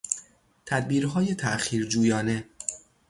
تدبیرهای 0.65 1.35
تاخیر 1.35 1.85
جویانه 1.87 2.43